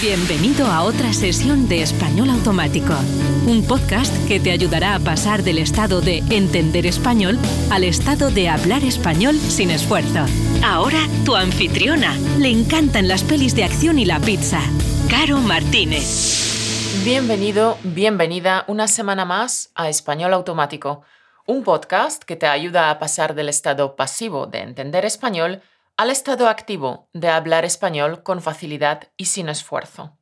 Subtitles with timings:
[0.00, 2.94] Bienvenido a otra sesión de Español Automático,
[3.46, 7.38] un podcast que te ayudará a pasar del estado de entender español
[7.70, 10.20] al estado de hablar español sin esfuerzo.
[10.64, 12.16] Ahora tu anfitriona.
[12.38, 14.62] Le encantan las pelis de acción y la pizza.
[15.10, 17.02] Caro Martínez.
[17.04, 21.02] Bienvenido, bienvenida una semana más a Español Automático,
[21.44, 25.60] un podcast que te ayuda a pasar del estado pasivo de entender español
[26.00, 30.16] al estado activo de hablar español con facilidad y sin esfuerzo.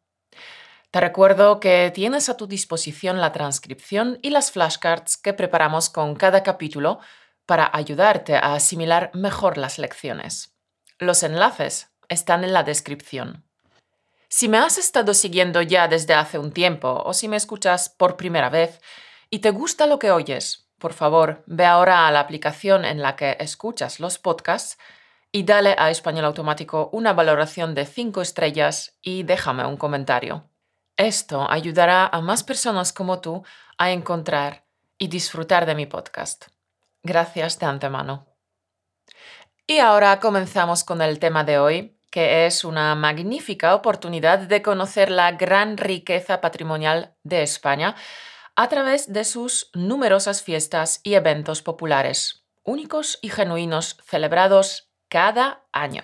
[0.91, 6.17] Te recuerdo que tienes a tu disposición la transcripción y las flashcards que preparamos con
[6.17, 6.99] cada capítulo
[7.47, 10.53] para ayudarte a asimilar mejor las lecciones.
[10.99, 13.45] Los enlaces están en la descripción.
[14.29, 18.17] Si me has estado siguiendo ya desde hace un tiempo o si me escuchas por
[18.17, 18.81] primera vez
[19.31, 23.15] y te gusta lo que oyes, por favor, ve ahora a la aplicación en la
[23.15, 24.77] que escuchas los podcasts
[25.31, 30.49] y dale a Español Automático una valoración de 5 estrellas y déjame un comentario.
[30.97, 33.45] Esto ayudará a más personas como tú
[33.77, 34.65] a encontrar
[34.99, 36.47] y disfrutar de mi podcast.
[37.03, 38.27] Gracias de antemano.
[39.67, 45.11] Y ahora comenzamos con el tema de hoy, que es una magnífica oportunidad de conocer
[45.11, 47.95] la gran riqueza patrimonial de España
[48.57, 56.03] a través de sus numerosas fiestas y eventos populares, únicos y genuinos celebrados cada año.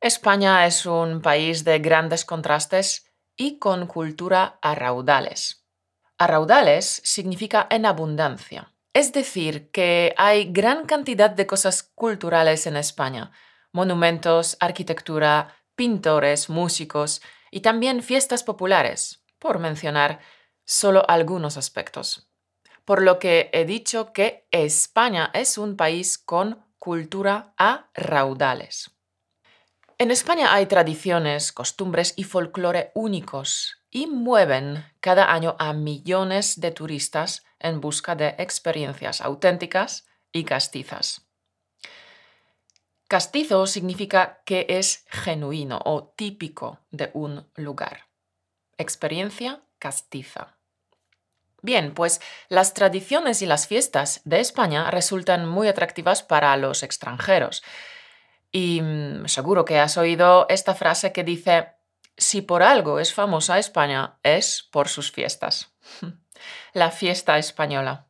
[0.00, 5.66] España es un país de grandes contrastes y con cultura a raudales.
[6.18, 12.76] A raudales significa en abundancia, es decir, que hay gran cantidad de cosas culturales en
[12.76, 13.30] España,
[13.72, 20.20] monumentos, arquitectura, pintores, músicos y también fiestas populares, por mencionar
[20.64, 22.28] solo algunos aspectos.
[22.84, 28.90] Por lo que he dicho que España es un país con cultura a raudales.
[29.98, 36.70] En España hay tradiciones, costumbres y folclore únicos y mueven cada año a millones de
[36.70, 41.28] turistas en busca de experiencias auténticas y castizas.
[43.08, 48.08] Castizo significa que es genuino o típico de un lugar.
[48.76, 50.57] Experiencia castiza.
[51.60, 57.62] Bien, pues las tradiciones y las fiestas de España resultan muy atractivas para los extranjeros.
[58.52, 61.72] Y mm, seguro que has oído esta frase que dice,
[62.16, 65.74] si por algo es famosa España, es por sus fiestas.
[66.72, 68.06] la fiesta española.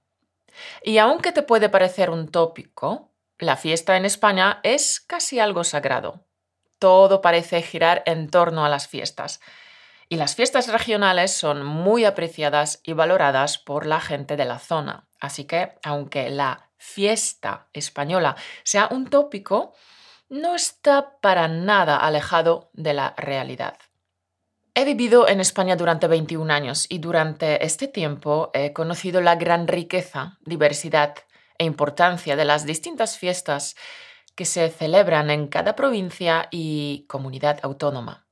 [0.83, 6.27] Y aunque te puede parecer un tópico, la fiesta en España es casi algo sagrado.
[6.79, 9.41] Todo parece girar en torno a las fiestas
[10.09, 15.07] y las fiestas regionales son muy apreciadas y valoradas por la gente de la zona.
[15.21, 19.75] Así que, aunque la fiesta española sea un tópico,
[20.31, 23.77] no está para nada alejado de la realidad.
[24.75, 29.67] He vivido en España durante 21 años y durante este tiempo he conocido la gran
[29.67, 31.17] riqueza, diversidad
[31.59, 33.75] e importancia de las distintas fiestas
[34.37, 38.28] que se celebran en cada provincia y comunidad autónoma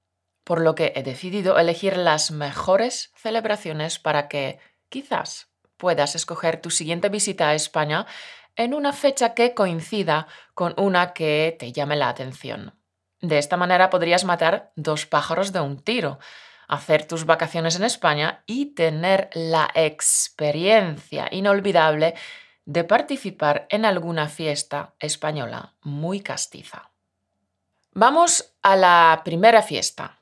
[0.46, 6.70] por lo que he decidido elegir las mejores celebraciones para que quizás puedas escoger tu
[6.70, 8.06] siguiente visita a España
[8.54, 12.78] en una fecha que coincida con una que te llame la atención.
[13.20, 16.20] De esta manera podrías matar dos pájaros de un tiro,
[16.68, 22.14] hacer tus vacaciones en España y tener la experiencia inolvidable
[22.66, 26.92] de participar en alguna fiesta española muy castiza.
[27.90, 30.20] Vamos a la primera fiesta,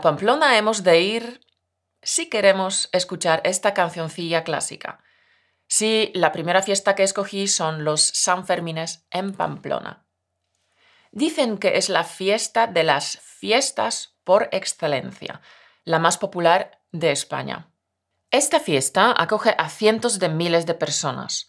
[0.00, 1.40] Pamplona hemos de ir
[2.02, 5.02] si queremos escuchar esta cancioncilla clásica.
[5.66, 10.06] Sí, la primera fiesta que escogí son los Sanfermines en Pamplona.
[11.10, 15.40] Dicen que es la fiesta de las fiestas por excelencia
[15.88, 17.70] la más popular de España.
[18.30, 21.48] Esta fiesta acoge a cientos de miles de personas.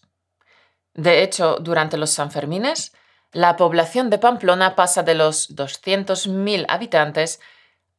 [0.94, 2.92] De hecho, durante los Sanfermines,
[3.32, 7.38] la población de Pamplona pasa de los 200.000 habitantes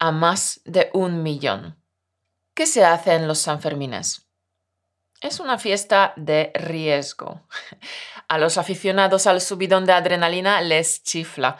[0.02, 1.80] a más de un millón.
[2.54, 4.26] ¿Qué se hace en los Sanfermines?
[5.20, 7.46] Es una fiesta de riesgo.
[8.26, 11.56] A los aficionados al subidón de adrenalina les chifla,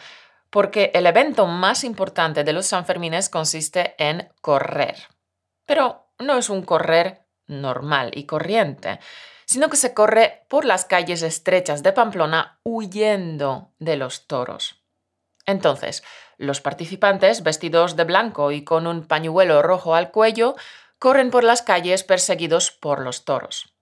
[0.49, 4.97] porque el evento más importante de los Sanfermines consiste en correr.
[5.65, 8.99] Pero no es un correr normal y corriente,
[9.45, 14.82] sino que se corre por las calles estrechas de Pamplona huyendo de los toros.
[15.45, 16.03] Entonces,
[16.37, 20.55] los participantes, vestidos de blanco y con un pañuelo rojo al cuello,
[20.99, 23.73] corren por las calles perseguidos por los toros.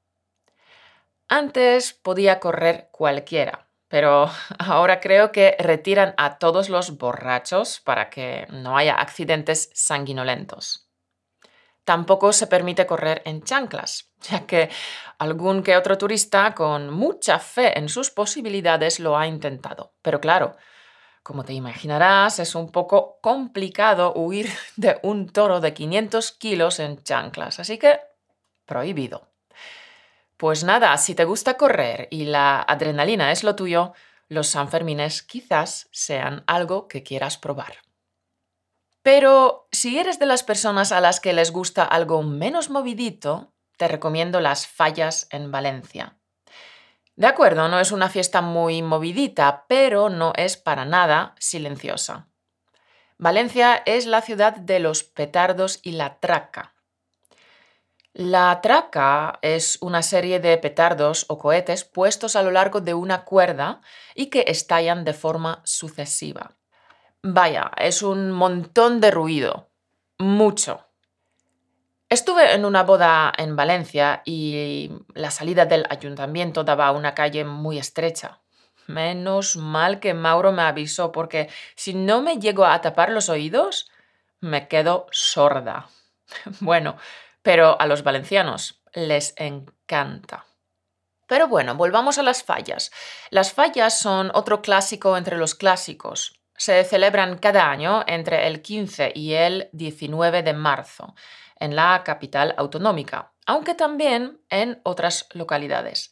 [1.28, 4.30] Antes podía correr cualquiera, pero
[4.60, 10.90] ahora creo que retiran a todos los borrachos para que no haya accidentes sanguinolentos.
[11.84, 14.70] Tampoco se permite correr en chanclas, ya que
[15.20, 19.94] algún que otro turista con mucha fe en sus posibilidades lo ha intentado.
[20.02, 20.56] Pero claro,
[21.24, 27.04] como te imaginarás, es un poco complicado huir de un toro de 500 kilos en
[27.04, 28.00] chanclas, así que
[28.66, 29.30] prohibido.
[30.38, 33.94] Pues nada, si te gusta correr y la adrenalina es lo tuyo,
[34.28, 37.76] los Sanfermines quizás sean algo que quieras probar.
[39.04, 43.88] Pero si eres de las personas a las que les gusta algo menos movidito, te
[43.88, 46.21] recomiendo las fallas en Valencia.
[47.22, 52.30] De acuerdo, no es una fiesta muy movidita, pero no es para nada silenciosa.
[53.20, 56.74] Valencia es la ciudad de los petardos y la traca.
[58.14, 63.24] La traca es una serie de petardos o cohetes puestos a lo largo de una
[63.24, 63.82] cuerda
[64.16, 66.58] y que estallan de forma sucesiva.
[67.22, 69.70] Vaya, es un montón de ruido.
[70.18, 70.91] Mucho.
[72.12, 77.46] Estuve en una boda en Valencia y la salida del ayuntamiento daba a una calle
[77.46, 78.42] muy estrecha.
[78.86, 83.90] Menos mal que Mauro me avisó porque si no me llego a tapar los oídos,
[84.42, 85.88] me quedo sorda.
[86.60, 86.98] Bueno,
[87.44, 90.46] pero a los valencianos les encanta.
[91.28, 92.92] Pero bueno, volvamos a las fallas.
[93.30, 99.14] Las fallas son otro clásico entre los clásicos se celebran cada año entre el 15
[99.16, 101.16] y el 19 de marzo
[101.62, 106.12] en la capital autonómica, aunque también en otras localidades.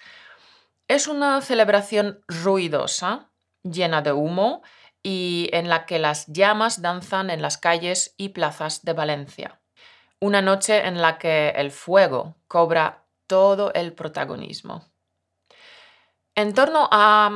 [0.88, 3.32] Es una celebración ruidosa,
[3.64, 4.62] llena de humo
[5.04, 9.60] y en la que las llamas danzan en las calles y plazas de Valencia.
[10.22, 14.86] Una noche en la que el fuego cobra todo el protagonismo.
[16.36, 17.30] En torno a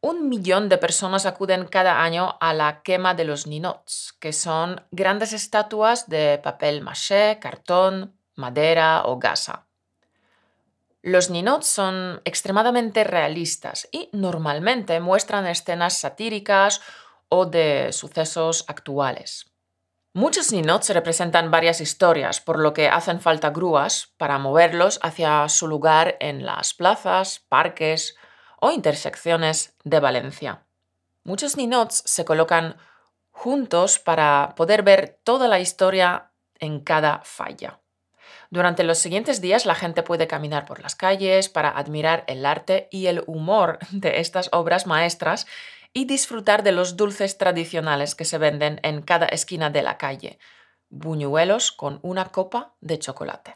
[0.00, 4.86] un millón de personas acuden cada año a la quema de los ninots, que son
[4.90, 9.66] grandes estatuas de papel maché, cartón, madera o gasa.
[11.02, 16.80] Los ninots son extremadamente realistas y normalmente muestran escenas satíricas
[17.28, 19.46] o de sucesos actuales.
[20.12, 25.68] Muchos ninots representan varias historias, por lo que hacen falta grúas para moverlos hacia su
[25.68, 28.16] lugar en las plazas, parques
[28.60, 30.66] o intersecciones de Valencia.
[31.24, 32.76] Muchos ninots se colocan
[33.30, 37.80] juntos para poder ver toda la historia en cada falla.
[38.50, 42.88] Durante los siguientes días la gente puede caminar por las calles para admirar el arte
[42.90, 45.46] y el humor de estas obras maestras
[45.92, 50.38] y disfrutar de los dulces tradicionales que se venden en cada esquina de la calle,
[50.88, 53.54] buñuelos con una copa de chocolate.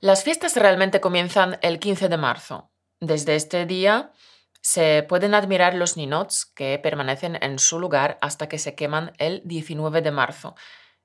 [0.00, 2.70] Las fiestas realmente comienzan el 15 de marzo,
[3.00, 4.12] desde este día
[4.60, 9.42] se pueden admirar los ninots que permanecen en su lugar hasta que se queman el
[9.44, 10.56] 19 de marzo,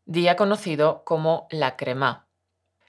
[0.06, 2.28] día conocido como la crema.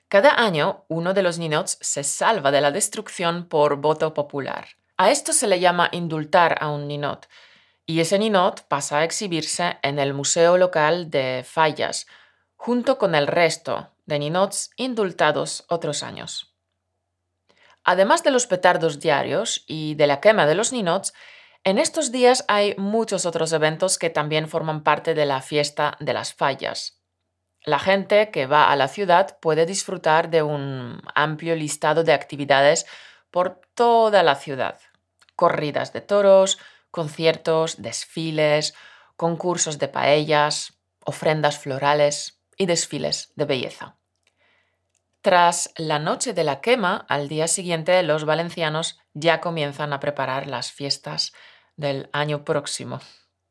[0.08, 4.68] Cada año uno de los ninots se salva de la destrucción por voto popular.
[4.96, 7.28] A esto se le llama indultar a un ninot,
[7.86, 12.06] y ese ninot pasa a exhibirse en el museo local de Fallas,
[12.56, 16.53] junto con el resto de ninots indultados otros años.
[17.84, 21.12] Además de los petardos diarios y de la quema de los ninots,
[21.64, 26.12] en estos días hay muchos otros eventos que también forman parte de la fiesta de
[26.12, 27.00] las fallas.
[27.62, 32.86] La gente que va a la ciudad puede disfrutar de un amplio listado de actividades
[33.30, 34.78] por toda la ciudad.
[35.36, 36.58] Corridas de toros,
[36.90, 38.74] conciertos, desfiles,
[39.16, 40.74] concursos de paellas,
[41.04, 43.96] ofrendas florales y desfiles de belleza.
[45.24, 50.46] Tras la noche de la quema, al día siguiente los valencianos ya comienzan a preparar
[50.46, 51.32] las fiestas
[51.76, 53.00] del año próximo.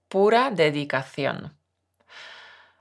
[0.08, 1.58] Pura dedicación.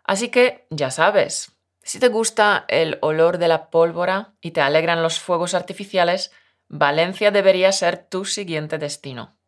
[0.05, 5.03] Así que, ya sabes, si te gusta el olor de la pólvora y te alegran
[5.03, 6.31] los fuegos artificiales,
[6.69, 9.39] Valencia debería ser tu siguiente destino.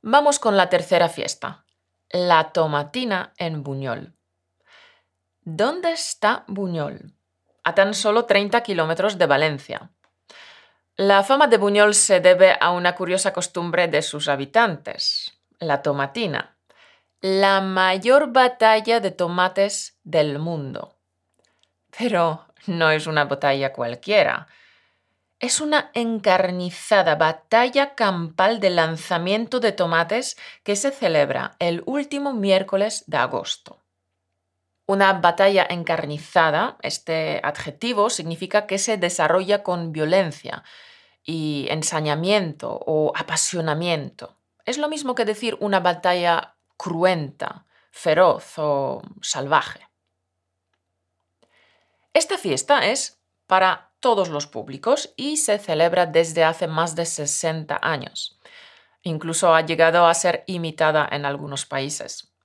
[0.00, 1.66] Vamos con la tercera fiesta,
[2.08, 4.14] la tomatina en Buñol.
[5.42, 7.15] ¿Dónde está Buñol?
[7.66, 9.90] A tan solo 30 kilómetros de Valencia.
[10.94, 16.56] La fama de Buñol se debe a una curiosa costumbre de sus habitantes, la tomatina,
[17.20, 20.94] la mayor batalla de tomates del mundo.
[21.98, 24.46] Pero no es una batalla cualquiera.
[25.40, 33.02] es una encarnizada batalla campal de lanzamiento de tomates que se celebra el último miércoles
[33.08, 33.85] de agosto.
[34.86, 40.62] Una batalla encarnizada, este adjetivo significa que se desarrolla con violencia
[41.24, 44.36] y ensañamiento o apasionamiento.
[44.64, 49.88] Es lo mismo que decir una batalla cruenta, feroz o salvaje.
[52.12, 57.78] Esta fiesta es para todos los públicos y se celebra desde hace más de 60
[57.82, 58.38] años.
[59.02, 62.35] Incluso ha llegado a ser imitada en algunos países.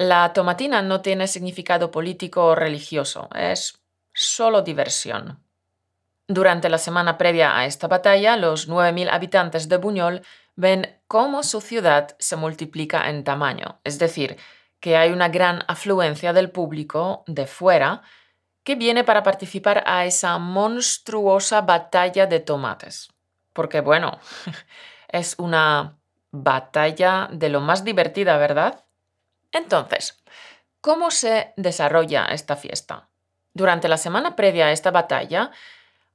[0.00, 3.82] La tomatina no tiene significado político o religioso, es
[4.14, 5.42] solo diversión.
[6.28, 10.22] Durante la semana previa a esta batalla, los 9.000 habitantes de Buñol
[10.54, 14.36] ven cómo su ciudad se multiplica en tamaño, es decir,
[14.78, 18.02] que hay una gran afluencia del público de fuera
[18.62, 23.08] que viene para participar a esa monstruosa batalla de tomates.
[23.52, 24.20] Porque bueno,
[25.08, 25.98] es una
[26.30, 28.84] batalla de lo más divertida, ¿verdad?
[29.52, 30.22] Entonces,
[30.80, 33.08] ¿cómo se desarrolla esta fiesta?
[33.54, 35.50] Durante la semana previa a esta batalla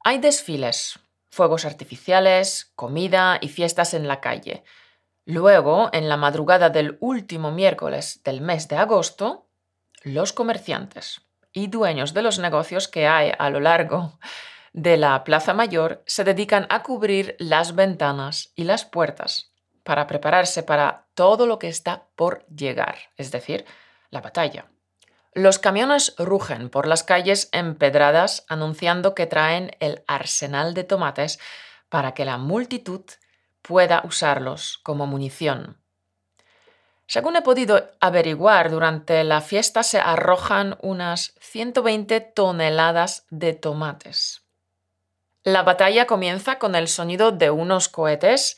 [0.04, 1.00] hay desfiles,
[1.30, 4.64] fuegos artificiales, comida y fiestas en la calle.
[5.26, 9.48] Luego, en la madrugada del último miércoles del mes de agosto,
[10.04, 11.22] los comerciantes
[11.54, 14.20] y dueños de los negocios que hay a lo largo
[14.74, 19.53] de la Plaza Mayor se dedican a cubrir las ventanas y las puertas
[19.84, 23.66] para prepararse para todo lo que está por llegar, es decir,
[24.10, 24.66] la batalla.
[25.34, 31.40] Los camiones rugen por las calles empedradas anunciando que traen el arsenal de tomates
[31.90, 33.04] para que la multitud
[33.62, 35.78] pueda usarlos como munición.
[37.08, 44.44] Según he podido averiguar, durante la fiesta se arrojan unas 120 toneladas de tomates.
[45.44, 48.58] La batalla comienza con el sonido de unos cohetes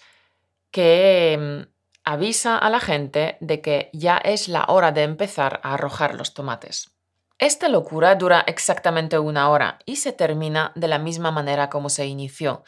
[0.75, 1.71] que mm,
[2.03, 6.33] avisa a la gente de que ya es la hora de empezar a arrojar los
[6.33, 6.91] tomates.
[7.39, 12.07] Esta locura dura exactamente una hora y se termina de la misma manera como se
[12.07, 12.65] inició,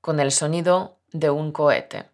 [0.00, 2.08] con el sonido de un cohete.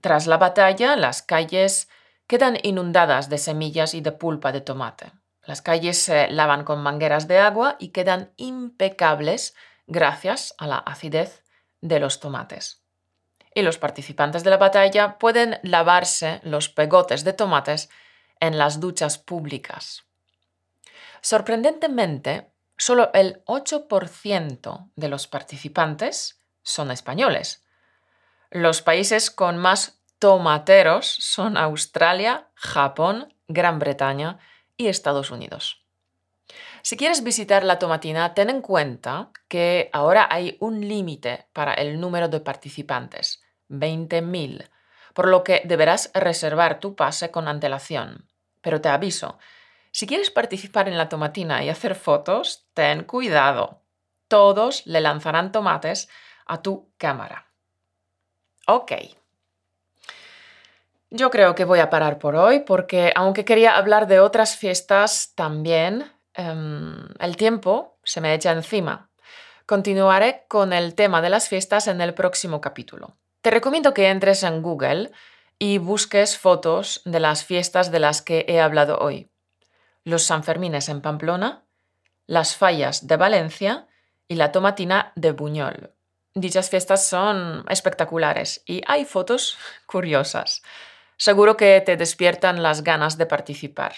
[0.00, 1.88] Tras la batalla, las calles
[2.26, 5.12] quedan inundadas de semillas y de pulpa de tomate.
[5.44, 9.54] Las calles se lavan con mangueras de agua y quedan impecables
[9.86, 11.44] gracias a la acidez
[11.80, 12.81] de los tomates
[13.54, 17.90] y los participantes de la batalla pueden lavarse los pegotes de tomates
[18.40, 20.04] en las duchas públicas.
[21.20, 27.64] Sorprendentemente, solo el 8% de los participantes son españoles.
[28.50, 34.38] Los países con más tomateros son Australia, Japón, Gran Bretaña
[34.76, 35.82] y Estados Unidos.
[36.82, 42.00] Si quieres visitar la tomatina, ten en cuenta que ahora hay un límite para el
[42.00, 43.41] número de participantes,
[43.72, 44.68] 20.000,
[45.14, 48.28] por lo que deberás reservar tu pase con antelación.
[48.60, 49.38] Pero te aviso,
[49.92, 53.82] si quieres participar en la tomatina y hacer fotos, ten cuidado.
[54.26, 56.08] Todos le lanzarán tomates
[56.46, 57.46] a tu cámara.
[58.66, 58.92] Ok.
[61.10, 65.34] Yo creo que voy a parar por hoy porque aunque quería hablar de otras fiestas
[65.34, 69.10] también, em, el tiempo se me echa encima.
[69.66, 73.18] Continuaré con el tema de las fiestas en el próximo capítulo.
[73.42, 75.10] Te recomiendo que entres en Google
[75.58, 79.30] y busques fotos de las fiestas de las que he hablado hoy.
[80.04, 81.64] Los Sanfermines en Pamplona,
[82.28, 83.88] las Fallas de Valencia
[84.28, 85.92] y la Tomatina de Buñol.
[86.34, 90.62] Dichas fiestas son espectaculares y hay fotos curiosas.
[91.16, 93.94] Seguro que te despiertan las ganas de participar.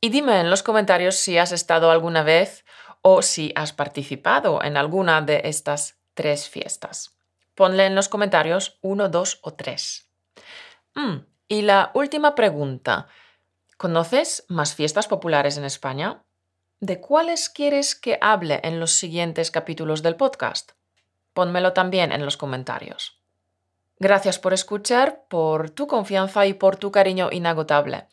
[0.00, 2.64] Y dime en los comentarios si has estado alguna vez
[3.02, 7.19] o si has participado en alguna de estas tres fiestas.
[7.60, 10.08] Ponle en los comentarios uno, dos o tres.
[10.94, 13.08] Mm, y la última pregunta.
[13.76, 16.24] ¿Conoces más fiestas populares en España?
[16.80, 20.72] ¿De cuáles quieres que hable en los siguientes capítulos del podcast?
[21.34, 23.20] Pónmelo también en los comentarios.
[23.98, 28.06] Gracias por escuchar, por tu confianza y por tu cariño inagotable.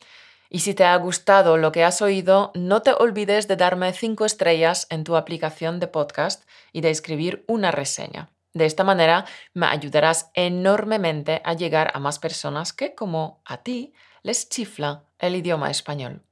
[0.50, 4.26] Y si te ha gustado lo que has oído, no te olvides de darme 5
[4.26, 8.28] estrellas en tu aplicación de podcast y de escribir una reseña.
[8.54, 9.24] De esta manera
[9.54, 15.36] me ayudarás enormemente a llegar a más personas que, como a ti, les chifla el
[15.36, 16.22] idioma español.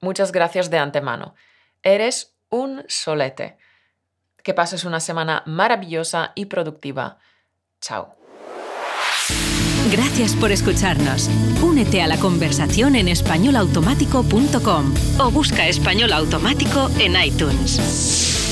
[0.00, 1.34] Muchas gracias de antemano.
[1.82, 3.58] Eres un solete.
[4.42, 7.18] Que pases una semana maravillosa y productiva.
[7.80, 8.14] Chao.
[9.90, 11.28] Gracias por escucharnos.
[11.62, 18.43] Únete a la conversación en españolautomático.com o busca español automático en iTunes.